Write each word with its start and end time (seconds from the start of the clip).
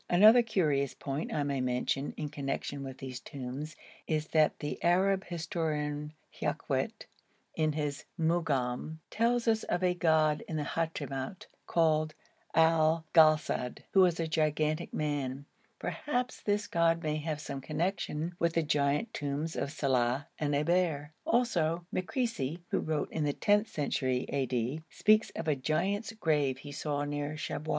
Another 0.09 0.41
curious 0.41 0.95
point 0.95 1.31
I 1.31 1.43
may 1.43 1.61
mention 1.61 2.15
in 2.17 2.29
connection 2.29 2.81
with 2.81 2.97
these 2.97 3.19
tombs 3.19 3.75
is 4.07 4.29
that 4.29 4.57
the 4.57 4.83
Arab 4.83 5.23
historian, 5.25 6.13
Yaqut, 6.41 7.05
in 7.55 7.73
his 7.73 8.05
'Mu'gam,' 8.19 8.97
tells 9.11 9.47
us 9.47 9.61
of 9.65 9.83
a 9.83 9.93
god 9.93 10.43
in 10.47 10.55
the 10.55 10.63
Hadhramout, 10.63 11.45
called 11.67 12.15
Al 12.55 13.05
Galsad, 13.13 13.83
who 13.93 13.99
was 14.01 14.19
a 14.19 14.27
gigantic 14.27 14.91
man; 14.91 15.45
perhaps 15.77 16.41
this 16.41 16.65
god 16.65 17.03
may 17.03 17.17
have 17.17 17.39
some 17.39 17.61
connection 17.61 18.33
with 18.39 18.53
the 18.53 18.63
giant 18.63 19.13
tombs 19.13 19.55
of 19.55 19.71
Saleh 19.71 20.23
and 20.39 20.55
Eber. 20.55 21.11
Also 21.27 21.85
Makrisi, 21.93 22.57
who 22.69 22.79
wrote 22.79 23.11
in 23.11 23.23
the 23.23 23.33
tenth 23.33 23.67
century, 23.67 24.25
a.d., 24.29 24.81
speaks 24.89 25.29
of 25.35 25.47
a 25.47 25.55
giant's 25.55 26.11
grave 26.13 26.57
he 26.57 26.71
saw 26.71 27.03
near 27.03 27.33
Shabwa. 27.37 27.69